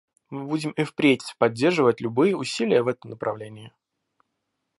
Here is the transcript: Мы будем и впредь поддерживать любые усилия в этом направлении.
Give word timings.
Мы 0.31 0.45
будем 0.45 0.71
и 0.71 0.83
впредь 0.83 1.35
поддерживать 1.37 2.01
любые 2.01 2.35
усилия 2.35 2.81
в 2.81 2.87
этом 2.87 3.11
направлении. 3.11 3.71